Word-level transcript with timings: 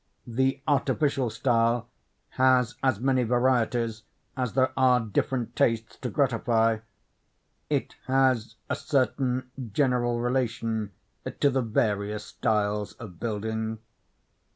The 0.25 0.63
artificial 0.67 1.29
style 1.29 1.87
has 2.29 2.73
as 2.81 2.99
many 2.99 3.21
varieties 3.21 4.01
as 4.35 4.53
there 4.53 4.71
are 4.75 4.99
different 4.99 5.55
tastes 5.55 5.95
to 5.97 6.09
gratify. 6.09 6.79
It 7.69 7.93
has 8.07 8.55
a 8.67 8.75
certain 8.75 9.51
general 9.71 10.19
relation 10.19 10.91
to 11.39 11.49
the 11.51 11.61
various 11.61 12.25
styles 12.25 12.93
of 12.93 13.19
building. 13.19 13.77